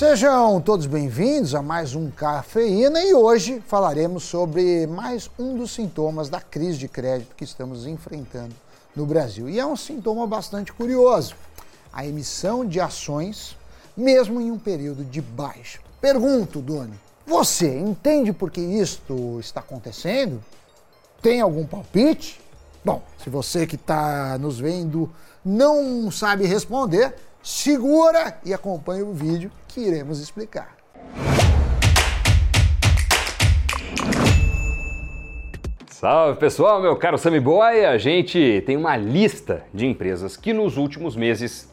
[0.00, 6.30] Sejam todos bem-vindos a mais um Cafeína e hoje falaremos sobre mais um dos sintomas
[6.30, 8.54] da crise de crédito que estamos enfrentando
[8.96, 9.46] no Brasil.
[9.46, 11.36] E é um sintoma bastante curioso:
[11.92, 13.54] a emissão de ações,
[13.94, 15.80] mesmo em um período de baixa.
[16.00, 20.42] Pergunto, Doni, você entende por que isto está acontecendo?
[21.20, 22.40] Tem algum palpite?
[22.82, 25.10] Bom, se você que está nos vendo
[25.44, 30.76] não sabe responder, segura e acompanhe o vídeo que iremos explicar.
[35.86, 40.78] Salve pessoal, meu caro Sammy Boy, a gente tem uma lista de empresas que nos
[40.78, 41.70] últimos meses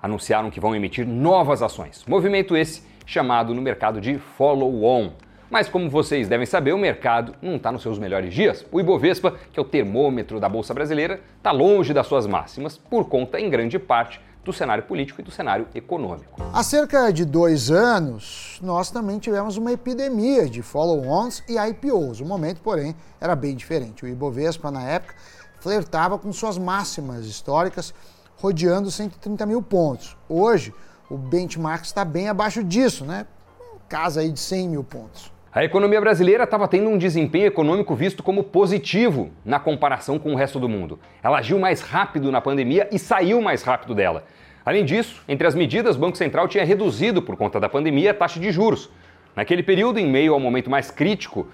[0.00, 2.04] anunciaram que vão emitir novas ações.
[2.06, 5.12] Movimento esse chamado no mercado de follow-on.
[5.50, 8.66] Mas como vocês devem saber, o mercado não está nos seus melhores dias.
[8.72, 13.08] O Ibovespa, que é o termômetro da Bolsa Brasileira, está longe das suas máximas, por
[13.08, 16.40] conta, em grande parte, do cenário político e do cenário econômico.
[16.52, 22.20] Há cerca de dois anos, nós também tivemos uma epidemia de follow-ons e IPOs.
[22.20, 24.04] O momento, porém, era bem diferente.
[24.04, 25.14] O Ibovespa, na época,
[25.60, 27.94] flertava com suas máximas históricas,
[28.36, 30.16] rodeando 130 mil pontos.
[30.28, 30.74] Hoje,
[31.08, 33.26] o benchmark está bem abaixo disso, né?
[33.88, 35.33] Casa aí de 100 mil pontos.
[35.54, 40.34] A economia brasileira estava tendo um desempenho econômico visto como positivo na comparação com o
[40.34, 40.98] resto do mundo.
[41.22, 44.24] Ela agiu mais rápido na pandemia e saiu mais rápido dela.
[44.66, 48.14] Além disso, entre as medidas, o Banco Central tinha reduzido, por conta da pandemia, a
[48.14, 48.90] taxa de juros.
[49.36, 51.46] Naquele período, em meio ao momento mais crítico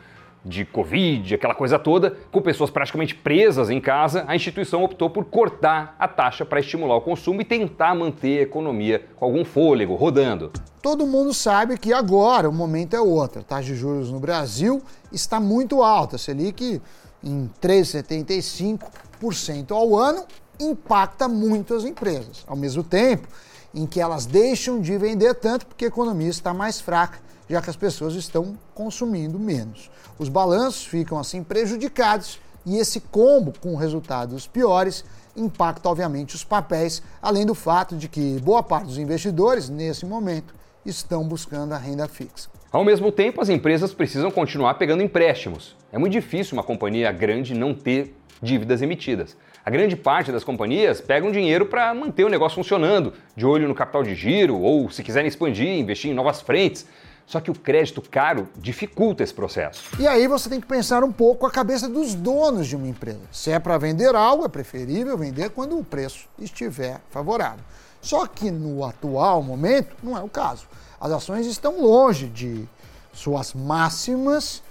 [0.42, 5.26] de Covid, aquela coisa toda, com pessoas praticamente presas em casa, a instituição optou por
[5.26, 9.94] cortar a taxa para estimular o consumo e tentar manter a economia com algum fôlego
[9.94, 10.50] rodando.
[10.82, 13.40] Todo mundo sabe que agora o momento é outro.
[13.40, 16.80] A taxa de juros no Brasil está muito alta, Selic
[17.22, 20.24] em 3,75% ao ano
[20.58, 22.46] impacta muito as empresas.
[22.46, 23.28] Ao mesmo tempo
[23.74, 27.68] em que elas deixam de vender tanto porque a economia está mais fraca, já que
[27.68, 29.90] as pessoas estão consumindo menos.
[30.18, 35.04] Os balanços ficam assim prejudicados e esse combo com resultados piores
[35.36, 40.59] impacta obviamente os papéis, além do fato de que boa parte dos investidores nesse momento
[40.84, 42.48] estão buscando a renda fixa.
[42.72, 45.76] Ao mesmo tempo, as empresas precisam continuar pegando empréstimos.
[45.92, 49.36] É muito difícil uma companhia grande não ter dívidas emitidas.
[49.64, 53.74] A grande parte das companhias pegam dinheiro para manter o negócio funcionando, de olho no
[53.74, 56.86] capital de giro ou, se quiserem expandir, investir em novas frentes.
[57.26, 59.84] Só que o crédito caro dificulta esse processo.
[60.00, 63.20] E aí você tem que pensar um pouco a cabeça dos donos de uma empresa.
[63.30, 67.62] Se é para vender algo, é preferível vender quando o preço estiver favorável.
[68.00, 70.66] Só que no atual momento não é o caso.
[71.00, 72.68] As ações estão longe de
[73.12, 74.62] suas máximas.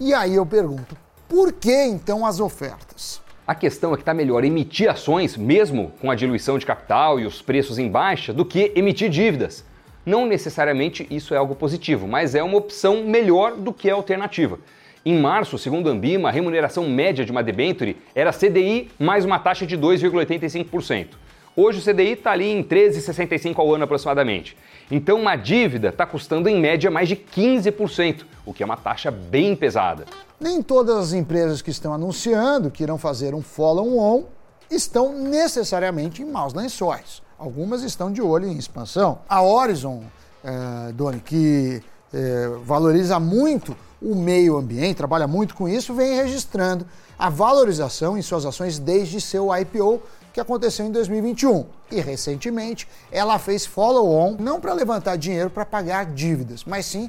[0.00, 0.96] E aí eu pergunto,
[1.28, 3.20] por que então as ofertas?
[3.46, 7.26] A questão é que está melhor emitir ações, mesmo com a diluição de capital e
[7.26, 9.64] os preços em baixa, do que emitir dívidas.
[10.04, 14.58] Não necessariamente isso é algo positivo, mas é uma opção melhor do que a alternativa.
[15.04, 19.38] Em março, segundo a Ambima, a remuneração média de uma debenture era CDI mais uma
[19.38, 21.08] taxa de 2,85%.
[21.56, 24.56] Hoje o CDI está ali em 13,65% ao ano aproximadamente.
[24.90, 29.10] Então uma dívida está custando em média mais de 15%, o que é uma taxa
[29.10, 30.04] bem pesada.
[30.40, 34.24] Nem todas as empresas que estão anunciando que irão fazer um follow-on
[34.68, 37.22] estão necessariamente em maus lençóis.
[37.38, 39.20] Algumas estão de olho em expansão.
[39.28, 40.02] A Horizon,
[40.42, 41.80] é, Doni, que
[42.12, 46.84] é, valoriza muito o meio ambiente, trabalha muito com isso, vem registrando
[47.16, 50.02] a valorização em suas ações desde seu IPO,
[50.34, 51.64] que aconteceu em 2021.
[51.92, 57.08] E recentemente ela fez follow-on, não para levantar dinheiro para pagar dívidas, mas sim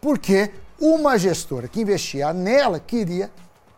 [0.00, 3.28] porque uma gestora que investia nela queria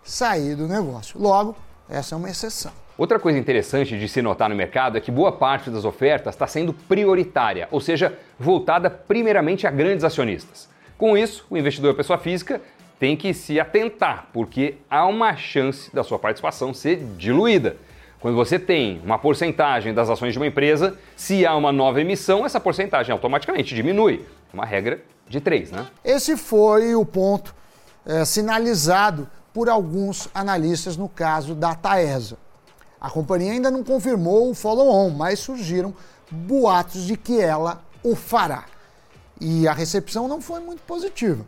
[0.04, 1.18] sair do negócio.
[1.18, 1.56] Logo,
[1.88, 2.70] essa é uma exceção.
[2.98, 6.46] Outra coisa interessante de se notar no mercado é que boa parte das ofertas está
[6.46, 10.68] sendo prioritária, ou seja, voltada primeiramente a grandes acionistas.
[10.98, 12.60] Com isso, o investidor pessoa física
[13.00, 17.76] tem que se atentar, porque há uma chance da sua participação ser diluída.
[18.22, 22.46] Quando você tem uma porcentagem das ações de uma empresa, se há uma nova emissão,
[22.46, 24.24] essa porcentagem automaticamente diminui.
[24.54, 25.88] Uma regra de três, né?
[26.04, 27.52] Esse foi o ponto
[28.06, 32.38] é, sinalizado por alguns analistas no caso da Taesa.
[33.00, 35.92] A companhia ainda não confirmou o follow-on, mas surgiram
[36.30, 38.66] boatos de que ela o fará.
[39.40, 41.44] E a recepção não foi muito positiva.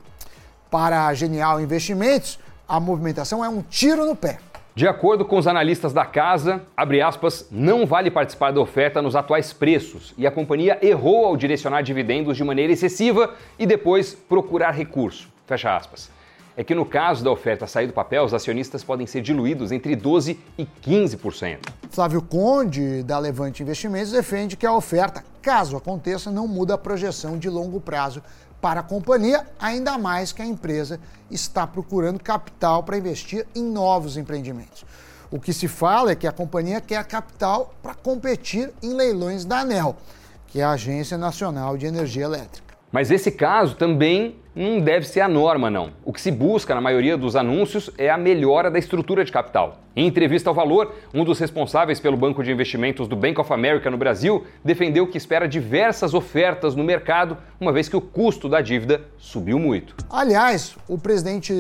[0.69, 4.41] Para a Genial Investimentos, a movimentação é um tiro no pé.
[4.77, 6.61] De acordo com os analistas da casa,
[7.07, 11.83] aspas, não vale participar da oferta nos atuais preços e a companhia errou ao direcionar
[11.83, 15.29] dividendos de maneira excessiva e depois procurar recurso.
[15.47, 16.11] Fecha aspas.
[16.57, 19.97] é que no caso da oferta sair do papel, os acionistas podem ser diluídos entre
[19.97, 21.59] 12% e 15%.
[21.91, 27.39] Flávio Conde, da Levante Investimentos, defende que a oferta, caso aconteça, não muda a projeção
[27.39, 28.21] de longo prazo
[28.65, 30.99] para a companhia, ainda mais que a empresa
[31.31, 34.87] está procurando capital para investir em novos empreendimentos.
[35.31, 39.59] O que se fala é que a companhia quer capital para competir em leilões da
[39.59, 39.95] ANEL,
[40.47, 42.75] que é a Agência Nacional de Energia Elétrica.
[42.91, 45.93] Mas esse caso também não deve ser a norma, não.
[46.05, 49.81] O que se busca na maioria dos anúncios é a melhora da estrutura de capital.
[49.97, 53.91] Em entrevista ao Valor, um dos responsáveis pelo banco de investimentos do Bank of America
[53.91, 58.61] no Brasil defendeu que espera diversas ofertas no mercado, uma vez que o custo da
[58.61, 59.95] dívida subiu muito.
[60.09, 61.53] Aliás, o presidente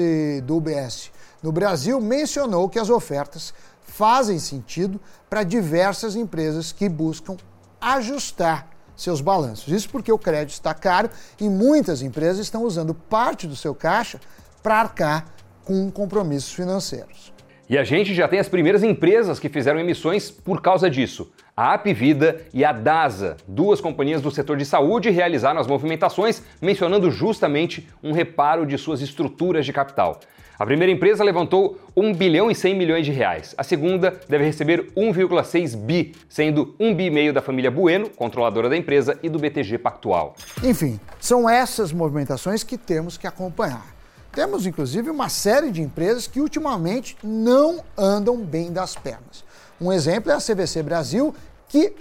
[0.42, 1.10] do UBS
[1.42, 3.52] no Brasil mencionou que as ofertas
[3.82, 7.36] fazem sentido para diversas empresas que buscam
[7.80, 9.72] ajustar seus balanços.
[9.72, 11.10] Isso porque o crédito está caro
[11.40, 14.20] e muitas empresas estão usando parte do seu caixa
[14.62, 15.26] para arcar
[15.64, 17.32] com compromissos financeiros.
[17.68, 21.30] E a gente já tem as primeiras empresas que fizeram emissões por causa disso.
[21.56, 27.12] A Apvida e a DASA, duas companhias do setor de saúde, realizaram as movimentações mencionando
[27.12, 30.18] justamente um reparo de suas estruturas de capital.
[30.58, 33.54] A primeira empresa levantou 1 bilhão e 100 milhões de reais.
[33.56, 38.68] A segunda deve receber 1,6 bi, sendo 1 bi e meio da família Bueno, controladora
[38.68, 40.34] da empresa, e do BTG Pactual.
[40.60, 43.94] Enfim, são essas movimentações que temos que acompanhar.
[44.32, 49.44] Temos inclusive uma série de empresas que ultimamente não andam bem das pernas.
[49.84, 51.34] Um exemplo é a CVC Brasil,
[51.68, 51.92] que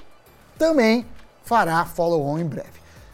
[0.57, 1.05] também
[1.43, 2.69] fará follow-on em breve.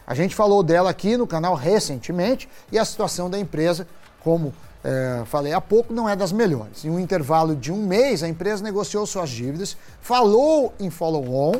[0.06, 3.84] A gente falou dela aqui no canal recentemente e a situação da empresa,
[4.20, 6.84] como é, falei há pouco, não é das melhores.
[6.84, 11.54] Em um intervalo de um mês, a empresa negociou suas dívidas, falou em follow-on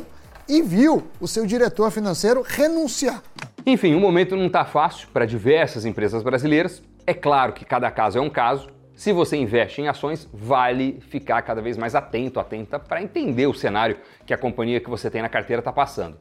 [0.47, 3.21] e viu o seu diretor financeiro renunciar.
[3.65, 6.81] Enfim, o momento não está fácil para diversas empresas brasileiras.
[7.05, 8.69] É claro que cada caso é um caso.
[9.01, 13.53] Se você investe em ações, vale ficar cada vez mais atento, atenta para entender o
[13.55, 16.19] cenário que a companhia que você tem na carteira está passando.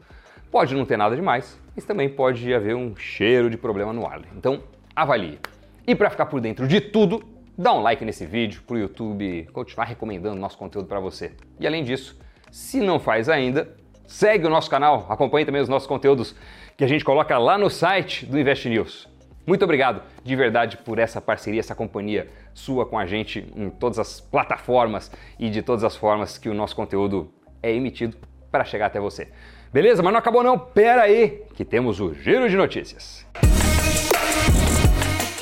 [0.50, 4.22] Pode não ter nada demais, mas também pode haver um cheiro de problema no ar.
[4.34, 4.62] Então,
[4.96, 5.38] avalie.
[5.86, 7.22] E para ficar por dentro de tudo,
[7.54, 11.32] dá um like nesse vídeo para o YouTube continuar recomendando nosso conteúdo para você.
[11.60, 12.18] E além disso,
[12.50, 16.34] se não faz ainda, segue o nosso canal, acompanhe também os nossos conteúdos
[16.78, 19.09] que a gente coloca lá no site do Invest News.
[19.50, 23.98] Muito obrigado de verdade por essa parceria, essa companhia sua com a gente em todas
[23.98, 25.10] as plataformas
[25.40, 28.16] e de todas as formas que o nosso conteúdo é emitido
[28.48, 29.26] para chegar até você.
[29.72, 30.04] Beleza?
[30.04, 30.56] Mas não acabou não.
[30.56, 33.26] Pera aí, que temos o giro de notícias.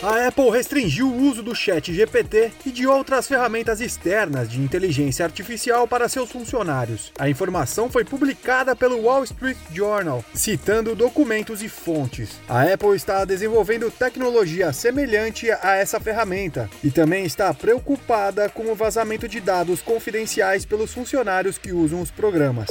[0.01, 5.25] A Apple restringiu o uso do Chat GPT e de outras ferramentas externas de inteligência
[5.25, 7.13] artificial para seus funcionários.
[7.19, 12.39] A informação foi publicada pelo Wall Street Journal, citando documentos e fontes.
[12.49, 18.77] A Apple está desenvolvendo tecnologia semelhante a essa ferramenta e também está preocupada com o
[18.77, 22.69] vazamento de dados confidenciais pelos funcionários que usam os programas.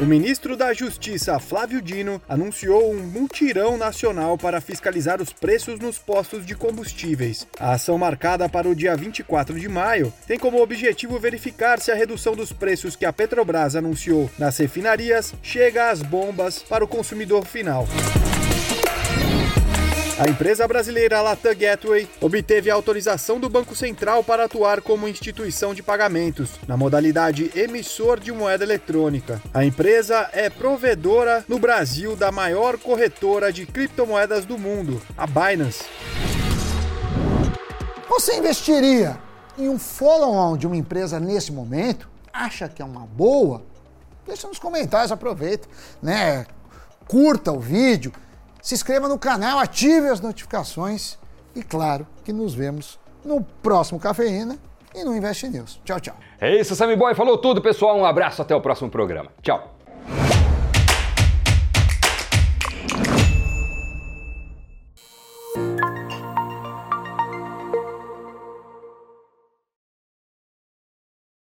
[0.00, 5.98] O ministro da Justiça, Flávio Dino, anunciou um multirão nacional para fiscalizar os preços nos
[5.98, 7.48] postos de combustíveis.
[7.58, 11.96] A ação marcada para o dia 24 de maio tem como objetivo verificar se a
[11.96, 17.44] redução dos preços que a Petrobras anunciou nas refinarias chega às bombas para o consumidor
[17.44, 17.84] final.
[20.20, 25.80] A empresa brasileira Latam Gateway obteve autorização do Banco Central para atuar como instituição de
[25.80, 29.40] pagamentos, na modalidade emissor de moeda eletrônica.
[29.54, 35.84] A empresa é provedora no Brasil da maior corretora de criptomoedas do mundo, a Binance.
[38.08, 39.16] Você investiria
[39.56, 42.08] em um follow-on de uma empresa nesse momento?
[42.32, 43.62] Acha que é uma boa?
[44.26, 45.68] Deixa nos comentários, aproveita,
[46.02, 46.44] né?
[47.06, 48.12] Curta o vídeo
[48.68, 51.16] se inscreva no canal, ative as notificações
[51.56, 54.58] e, claro, que nos vemos no próximo Cafeína
[54.94, 55.80] e no Invest News.
[55.86, 56.14] Tchau, tchau.
[56.38, 57.96] É isso, Sammy Boy falou tudo, pessoal.
[57.96, 59.30] Um abraço, até o próximo programa.
[59.40, 59.77] Tchau.